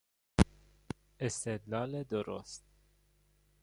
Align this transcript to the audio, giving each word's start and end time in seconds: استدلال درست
استدلال 1.19 2.03
درست 2.03 2.63